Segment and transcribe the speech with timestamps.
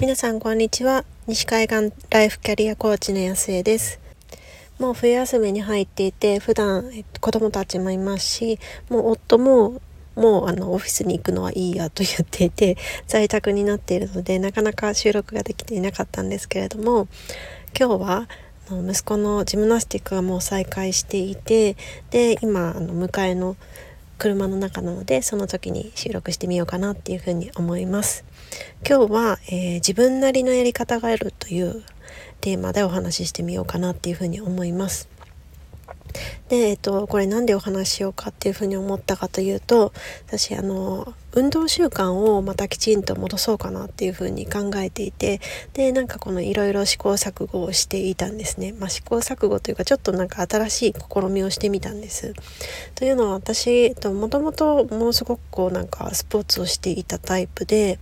[0.00, 1.04] 皆さんこんにちは。
[1.28, 4.00] 西海岸ライフキャリアコーチの安江です。
[4.80, 6.90] もう冬休みに入っていて普段
[7.20, 8.58] 子供たちもいますし
[8.90, 9.80] もう夫も
[10.16, 12.76] もうあのオフィスに行くのはいいやと言っていて
[13.06, 17.06] 在宅になっているのでなかなか収録ができていなかったんですけれども
[17.78, 18.28] 今日は
[18.68, 21.76] 息子のジムナスティックがもう再開していて
[22.10, 23.56] で今あの迎えの
[24.18, 28.24] 車の中なのでその時に収録してみようかなっていうふうに思います。
[28.88, 31.82] 今日は、えー、自分なりのやり方があるという
[32.40, 35.08] テーマでお話ししてみようかなっていうふうに思います。
[36.48, 39.92] で、えっと、これなんでお話ししようかっていうふうに思ったかというと
[40.26, 45.40] 私あの運動習慣をまたきちんと戻そうかなっていうふうに考えていて
[45.72, 52.34] でなんかこのいろいろ試行錯誤をしていたんですね、まあ、試行錯誤というかちょっとなんか新しい試みをしてみたんです。
[52.94, 57.98] というのは私もともとものすごくこうなんかスポーツをしていたタイプで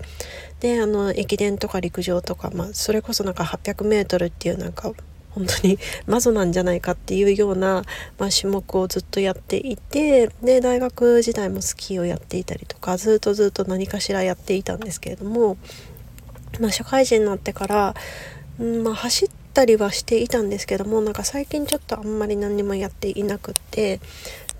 [0.60, 4.93] であの駅伝とか陸上とか、まあ、それこそなんか 800m っていうなんか
[5.35, 7.85] 本当にマゾなんじゃないかっていうような、
[8.19, 15.57] まあ、種目をずっとやっていてで大学時代もスキーをやっていたりとかずっとずっと何かしらやっていたんですけれども、
[16.60, 17.95] まあ、社会人になってから、
[18.60, 24.01] うんまあ、走ったりはしていたんですけどもなんか最近ちょっとあんまり何にもやっていなくって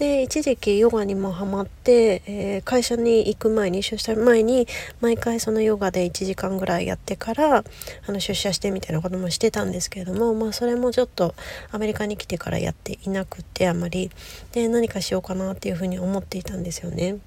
[0.03, 4.67] で一時期ヨガにもハマって、えー、会社に行く前に出社前に
[5.01, 7.65] 毎回そのヨガで1時間ぐらいやってからあ
[8.09, 11.37] の出社してみたいなこともしてたんですけれどもまあそれもちょっと
[11.71, 14.11] アメリカに来てからやっていなくてあまり
[14.51, 17.19] で何かしようかなっていうふうに思っていたんですよね。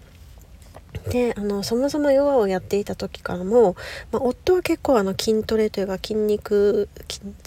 [1.09, 3.75] であのそもそもヨガをやっていた時からも、
[4.11, 6.89] まあ、夫は結構あの筋トレというか筋肉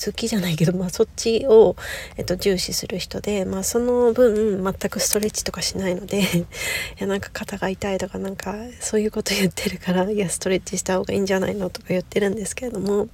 [0.05, 1.77] 好きじゃないけど、まあ、そっちを、
[2.17, 6.25] えっと、重視する人で、まあ、その分全くストレッチとかしないので い
[6.99, 13.09] やなんか肩が痛いとかなんかそういうこと言ってるからいやストレッチした方がいいんじゃないのとか言ってるんですけれども。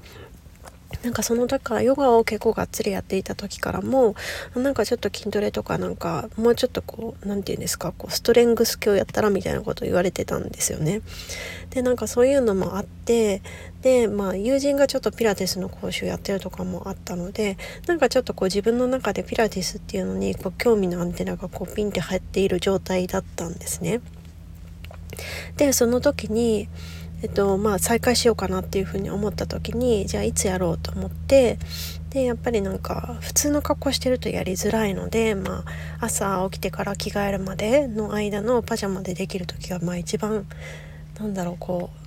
[1.02, 4.14] なんかその時からヨガを結構がっつりやっていた時からも
[4.54, 11.02] なんかちょっと筋トレとかなんかもうちょっとこう何て言うんですかこうストレングス今日やったらみたいなこと言われてたんですよね。
[11.70, 13.42] でなんかそういうのもあって
[13.82, 24.00] でまあ友人がちょっとピラティスの講習やってるとかもあったのでなんかちょっとこう自分の中でピラティスっていうのにこう興味のアンテナがこうピンって張っている状態だったんですね。
[25.56, 26.68] でその時に
[27.22, 31.58] えっとまあ、再開しようかなっていうふうに思った時にじゃあいつやろうと思って
[32.10, 35.64] でやっぱりなんか普通の格好してるとやりづらいので、ま
[36.00, 40.46] あ、朝起きてから着替えるまでの間のパジャマでできる時がまあ一番
[41.18, 41.98] なんだろうこう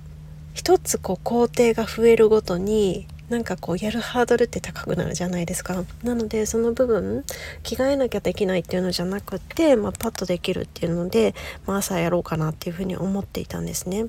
[0.54, 7.24] 一つこう工程が増えるごとになんかこうやるハードルって高くなるじゃないですかなのでその部分
[7.62, 11.34] 着替えなきゃできないっていうのじゃなくって、まあ、パッとできるっていうので、
[11.66, 14.06] まあ、朝やろうかなっていうふうに思っていたんですね。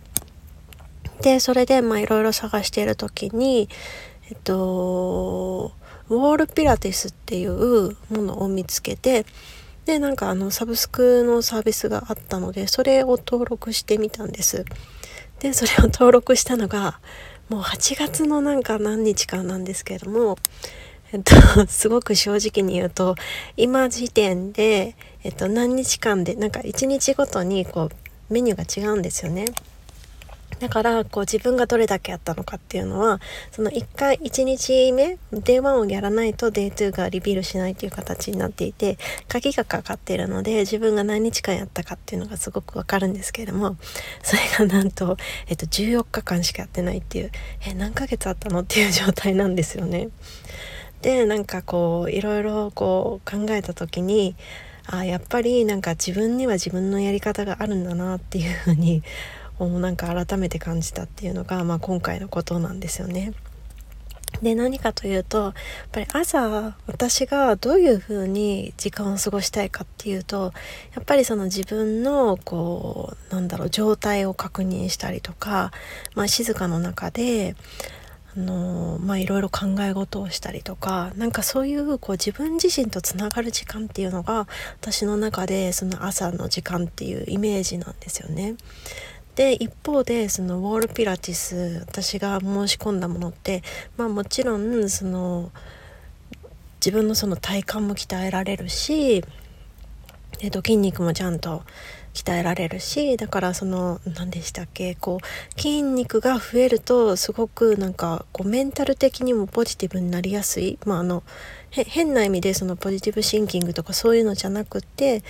[1.22, 3.70] でそれでまあいろいろ探している時に
[4.30, 5.74] えっと
[6.10, 9.26] ウォールピラティスっていうものを見つけて
[9.86, 14.66] でなんかあのサブスクのサービスがあったのでそれを登録してみたんです
[15.40, 17.00] でそれを登録したのが
[17.50, 20.38] もう8月のなんか何日かなんですけれども
[21.12, 23.16] えっと、すごく正直に言うと
[23.58, 27.90] 今時点で、えっと、何日間でなんか1日ごとにこ
[28.30, 29.46] うメニューが違うんですよね。
[30.60, 33.20] だからこう自分がどれだけやったのかっていうのは
[33.52, 38.98] その1回1日目 Day1 をやらないと Day2 がリビールしないっていう形になっていて
[39.28, 43.78] 鍵がかかっているので自分が何日間やったかっていうのがすごくわかるんですけれども
[44.22, 47.32] それがなんと、えっと、14日間しかやってないっていう
[47.66, 50.10] え何ヶ月あったのっていう状態なんですよね。
[51.02, 54.36] でなんかこういろいろこう考えた時に
[54.86, 59.04] あやっぱりなんか自分には自分のやり方があるんだなっていうふうに
[59.60, 63.34] をなんか改めて感じたっていうのが、まあ、今回のことなんですよね。
[64.42, 65.54] で何かというとやっ
[65.92, 70.54] ぱり朝私がどういうふうに時間を過ごしたいかっていうと
[70.96, 75.72] やっぱりその自分のこうなんだろう状態を確認したりとか、
[76.16, 77.56] まあ、静かの中で
[78.36, 84.48] あのまあいろいろ考え事をしたりとかなんかそういうこう自分自身とつながる時間っていうのが
[84.80, 88.56] 私の中でその朝の時間っていうイメージなんですよね。
[89.40, 93.64] で一方でそのウォールピラティス私が申し込んだものって
[93.96, 95.50] まあもちろんその
[96.82, 99.24] 自分のその体幹も鍛えられるし
[100.42, 101.64] えっと、筋肉もちゃんと
[102.14, 111.24] 鍛えられるしだからその何でしたっけこう筋肉が増えるとすごくなんかこうメンタル的にもポジティブになりやすい、まあ、あの
[111.72, 115.24] 変な意味でそのポジティブシンキングとかそういうのじゃなくって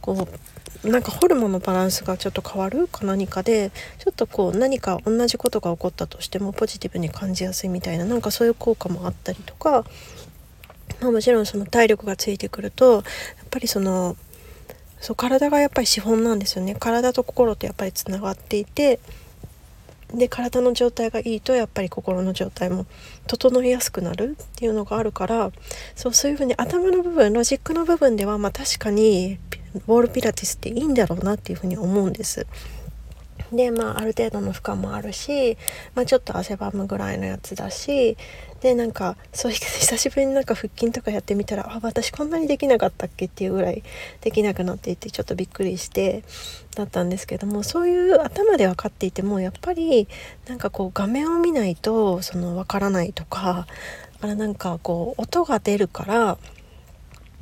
[0.00, 0.28] こ
[0.82, 9.84] うなんかホルモンのバランスがちょっと変わるか何かでちょっとこう何か同じことが起こったとしてもポジティブに感じやすいみたいななんかそういう効果もあったりとか、
[11.00, 13.04] まあ、もちろんその体力がついてくるとやっ
[13.50, 14.16] ぱりその
[15.04, 18.98] そう体がやっぱり資本なんですよね体と心とやっぱりつながっていて
[20.14, 22.86] で体の状態がいいとやっぱり心の状態も
[23.26, 25.52] 整いやすくなるっていうのがあるから
[25.94, 29.38] そうそういうふうに頭の部分ロジックの部分ではまあ確かに
[29.74, 32.46] ウォールピラティスっていいんだろうなっていうふうに思うんです。
[33.56, 35.56] でまあある程度の負荷もあるし、
[35.94, 38.16] まあ、ちょっと汗ばむぐらいのやつだし
[38.60, 43.82] でなんかそういう 久しぶりになんか腹筋とかやってみたらあ私こんなにできなかったっけっていうぐらい
[44.22, 46.24] できなくなっていてちょっとびっくりして
[46.74, 50.08] だったんですけどもそういう頭で分かっていてもやっぱり
[50.48, 53.66] なんかこう画面を見ないとその分からないとか
[54.20, 56.38] あれなんかこう音が出るから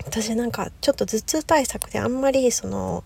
[0.04, 3.04] 私なんかちょっと頭痛対策であんまりその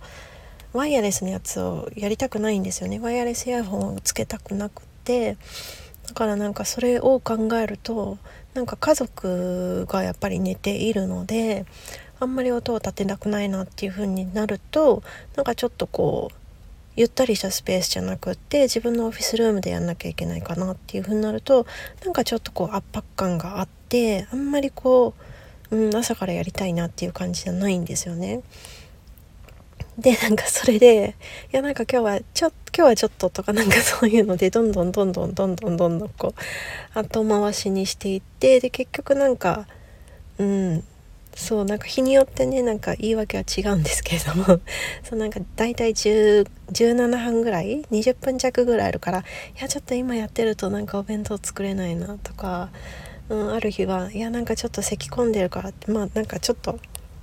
[0.77, 5.37] ワイヤレスのやつをやりたくないんですよねワイヤレスイヤホンをつけたくなくて
[6.07, 8.19] だからなんかそれを考えると
[8.55, 11.65] なんか家族がやっぱり寝ているので
[12.21, 15.03] あんまり音を立てたくないなっていう風になると
[15.35, 16.37] なんかちょっとこう
[16.97, 21.67] ゆったりしたスペースじゃなくって自分のオフィスルームでやんなきゃいけないかなっていう風になると
[22.05, 25.13] なんかちょっとこう圧迫感があってあんまりこ
[25.71, 28.41] う、うん、朝からやりたいなっていう感じじゃないんですよね。
[29.99, 31.17] でなんかそれで
[31.53, 36.35] いやなんか今日はちょ今日はちょっととかなんか そういうのでどんどんどんどんどんどんどんどんこ
[36.95, 39.67] う後回しにしていってで結局なんか
[40.39, 40.85] うん
[41.35, 44.45] そうなんか日によってねなんか言い訳は違うんですけれども
[45.05, 49.23] そうなんか大体17半ぐらい20分弱ぐらいあるからい
[49.61, 52.71] やちょっと今やってるとなんかお弁当作れないなとか、
[53.29, 56.79] うん、ある日はいやなんかちょっと咳き込んでるからまあなんかちょっと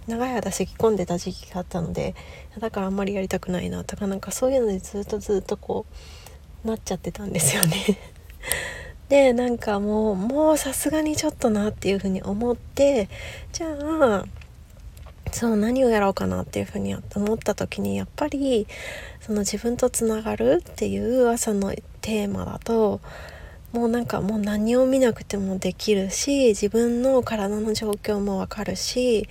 [0.08, 2.16] 長い間咳き込んでた時期があったので
[2.60, 5.86] だからあんまりやりたくないなとかなんかそういうのでずっとずっとこ
[6.64, 7.78] うなっちゃってたんですよね。
[9.10, 13.10] でなんかもうもうさすがにちょっとなっていうふうに思って
[13.52, 14.26] じゃあ
[15.32, 18.66] そう何をやろうかなっていうふうに思った時にやっぱり
[19.20, 23.02] その自分とつながるっていう朝のテーマだと
[23.72, 29.28] もうなんかもう何を見なくてもできるし自分の体の状況もわかるし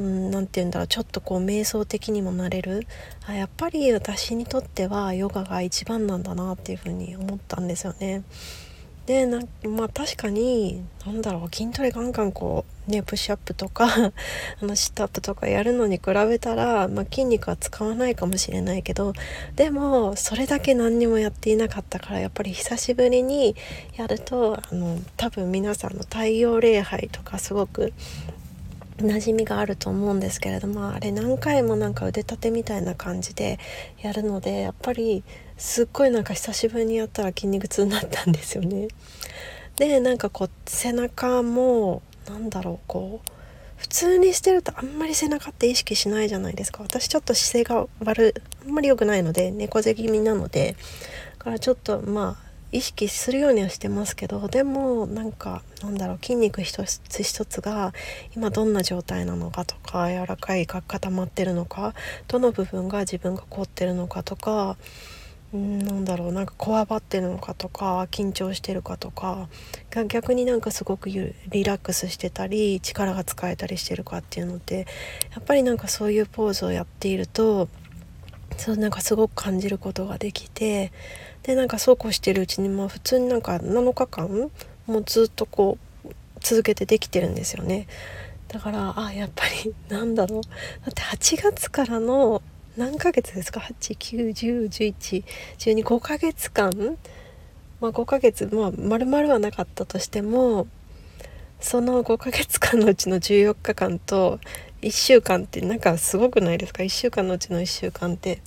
[0.00, 2.86] 何て言うんだろうちょっとこう瞑想的にもなれる
[3.26, 8.22] あやっぱり私にとってはヨガが一番なんだなっていうふうに思ったんですよね。
[9.08, 13.86] でなまあ確かに何だろう筋トレガンガンこうねプッシュアップとか
[14.60, 19.14] あのシットアップとかやるのに比べたら、まあ、筋肉は使わないかもしれないけど
[19.56, 23.56] でもそれだけ何にもやっていなかったからやっぱり久しぶりに
[23.96, 27.94] やるとあの多分皆さんの太陽礼拝とかすごく
[28.98, 33.58] 馴染みがあると思うんですけれどもあれ何回もなんか腕立てみたいな感じで
[34.02, 35.22] やるのでやっぱり
[35.56, 38.88] すっごいなんか久しぶりにやったら筋肉痛になったんですよね。
[39.76, 43.30] でなんかこう背中もなんだろうこう
[43.76, 48.34] 普通にしてるとあんまり背中って意識しないじゃないですか私ちょっと姿勢が悪
[48.66, 50.74] あんまり良くないので猫背気味なので
[51.38, 57.92] だからちょっとまあ意識するようにはしてますけどでもなんかなんだろう筋肉一つ一つが
[58.36, 61.94] 今どんな状態なのかとか柔らかいか固まってるのか
[62.26, 64.76] どの部分が自分が凍ってるのかとか
[65.56, 69.48] んなんだろうなんかこわばってるのかとか緊張してるかとか
[70.08, 74.86] 逆になんかすごくリラックスしてたり力が使えたりしてるかっていうのって
[75.34, 77.68] やっぱりなんかそういうポーズをやっていると
[78.58, 80.92] そうなんかすごく感じることができて
[81.44, 84.50] でなんかそうこうしてるうちにまあ普通になんか7日間
[84.86, 86.08] もうずっとこう
[86.40, 87.86] 続けてできてるんですよね。
[88.48, 90.42] だからあやっぱり なんだろう。
[90.42, 90.48] だ
[90.90, 92.42] って8月からの
[92.76, 96.98] 何ヶ月ですか？891011125ヶ月間。
[97.80, 100.66] まあ5ヶ月まあ丸々はなかったとしても
[101.60, 104.40] その5ヶ月間のうちの14日間と
[104.82, 108.40] 1週間ってなんかすごくないですか？1週間のうちの1週間って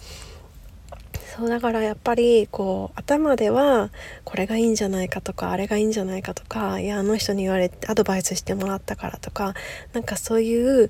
[1.36, 3.90] そうだからやっぱりこう頭では
[4.26, 9.54] これがいいんじゃないかとかあれがいいんじゃないかとかいやあの人に言われてアドバイスしてもらったからとか
[9.94, 10.90] なんかそういう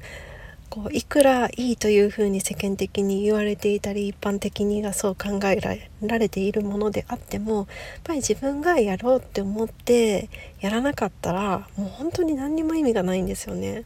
[0.71, 5.59] こういくらいいというふうに世間的に言われていたり一般的にがそう考え
[6.01, 7.65] られているものであってもやっ
[8.05, 10.29] ぱり自分がやろうって思って
[10.61, 13.83] やらなかったらもう本当に何にも意味がないんですよね。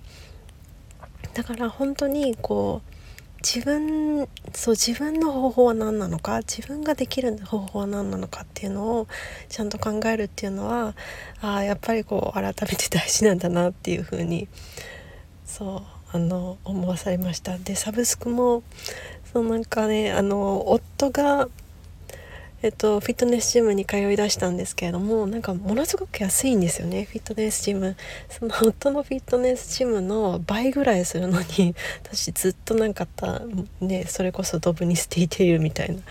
[1.36, 2.96] だから本当にこう
[3.44, 9.08] 自分そう自分の方法は何なのか自分ができる方法は何なのかっていうのを
[9.50, 10.96] ちゃんと考えるっていうのは
[11.42, 14.48] あやっぱりこう改めて大事なんだなっていうふうに
[15.46, 17.58] そうあの思わされました。
[17.58, 18.64] でサブスクも
[19.34, 21.50] そうなんかねあの夫が
[22.62, 27.96] えっと、フィットネスジムに通いだしたんですけれどもなんかものすごく安いんですよねフィットネスジム
[28.30, 33.42] その夫のフィットネスジムの倍ぐらいするのに私ずっとなんかた
[33.82, 36.02] ねそれこそドブに捨ていているみたいなも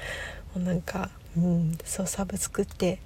[0.57, 3.01] うなんか、うん、そうサブ作って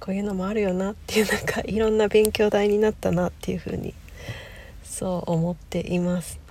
[0.00, 3.94] こういうのもあるよなっていうなんかいろんな勉強代になったなっていうふうに
[4.82, 6.43] そう思っています。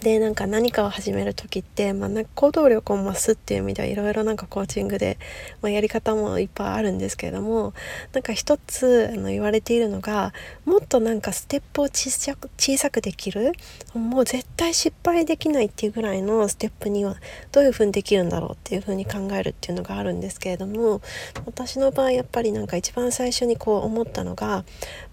[0.00, 5.18] でなんか何かを始める時って、まあ、なんか行動力を増すっていう意味ではいろいろなんかコーチングで、
[5.60, 7.74] まあ、やり方もいっぱいあるんですけれども
[8.12, 10.32] なんか一つあの言われているのが
[10.64, 13.52] もっとなんかステップを小さく小さくできる
[13.94, 17.16] もう絶対失敗できないっていうぐらいのステップには
[17.50, 21.00] どういうふうにできるんだろうっていうふうに考えるっていうのがあるんですけれども
[21.44, 24.64] 私の場合やっぱりなんか一番最初にこう思ったのが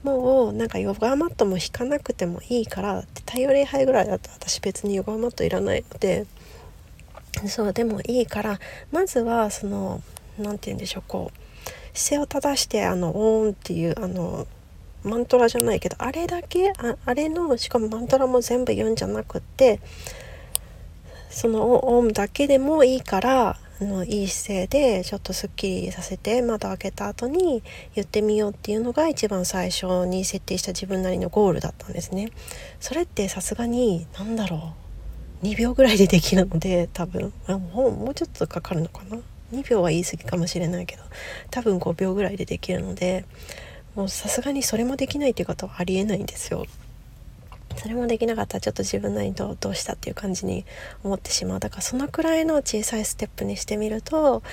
[0.05, 6.25] もうなんかヨガマットも引かなくてもいいから太陽礼拝ぐらいだと私別にヨガマットいらないので。
[7.47, 8.59] そうでもいいから
[8.91, 10.01] まずはその
[10.39, 14.47] 何て言うんでしょうこう姿勢を正してあのオーンっていうあの
[15.03, 19.79] マントラじゃないけどあれだけああれのしかもマントラも全部言うんじゃなくって
[21.29, 27.61] そのオンだけでもいいからあのいい姿勢でちょっとすっきりさせて窓開けた後に
[27.93, 32.29] 言ってみようっていうのが一番最初に設定した自分なりのゴールだったんですね。
[32.79, 34.73] それってさすがに何だろ
[35.43, 39.17] う2秒ぐらいでできるので多分あもうもうちょっとかかるのかな
[39.51, 41.03] ？2秒は言い過ぎかもしれないけど
[41.51, 43.25] 多分5秒ぐらいでできるので
[43.93, 46.65] もうさすがにそれもできないっていう方はありえないんですよ。
[47.77, 50.65] それもできなかったらちょっと自分なりにどうしたっていう感じに
[51.03, 51.59] 思ってしまう。
[51.59, 54.43] だからそのくらいの小さいステップにしてみると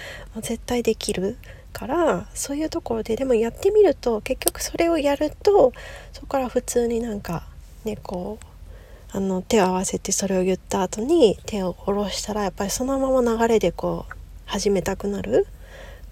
[0.40, 1.36] 絶対できる
[1.72, 5.72] からそういうところででもやってみると結局それをやると
[6.12, 7.44] そこから普通になんか
[7.84, 14.14] ねこうあの手を合わせてそれを言った後に手を下ろしたらやっぱりそのまま流れでこう
[14.46, 15.46] 始めたくなる。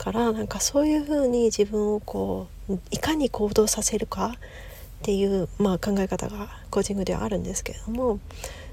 [0.01, 4.35] からなんかそういう風に自分をこういかに行動させるか
[5.01, 8.21] っていう、まあ、考え方がコーチングではあるんですけれども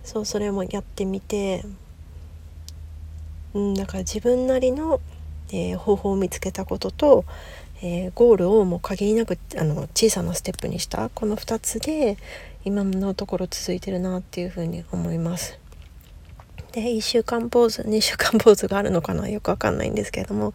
[0.04, 1.64] そうそれもやってみて、
[3.54, 5.00] うん、だから自分なりの、
[5.50, 7.24] えー、方法を見つけたことと、
[7.82, 12.18] えー、ゴールをもう限りなくあの小さなステップにしたこの2つで
[12.66, 15.58] 今のところ続いてるなっていうふうに思います。
[16.72, 20.54] で1週間ポーズ2週間ポーズがあるのかなよくわかんないんですけれども、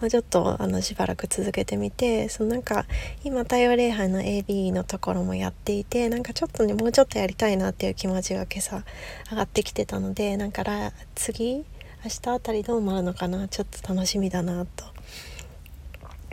[0.00, 2.84] まあ、ちょっとあのしばらく続けてみてそのなんか
[3.24, 8.84] 今太陽礼拝の AB のところもやっていてなんかちょっとねもうちょっとやりたいなっていう気持ちが今朝
[9.30, 10.64] 上がってきてたのでなんか
[11.14, 11.64] 次明
[12.04, 14.84] 日あたりどうなるのかなちょっと楽しみだなと。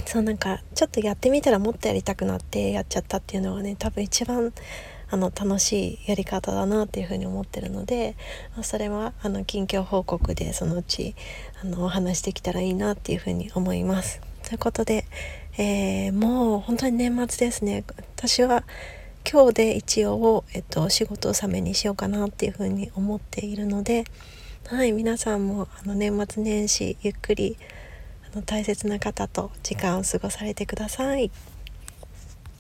[0.06, 4.52] そうなんかちょっとやってみたらもっとやりたくなってやっちゃったっていうのはね多分一番
[5.12, 8.16] あの楽しいやり方だなっていうふうに思ってるので、
[8.56, 11.16] ま、それはあの近況報告でそのうち
[11.64, 14.22] あのお話しできたらいいなっていうふうに思います。
[14.44, 15.06] ということで、
[15.58, 17.84] えー、もう本当に年末ですね
[18.16, 18.64] 私は
[19.30, 24.06] 今日で一応、えっと、仕事納めにしようかなっていうふうに思っているので、
[24.68, 27.58] はい、皆さんもあの年末年始ゆっくり
[28.32, 31.32] あの大切な方と時間を過ごされてください。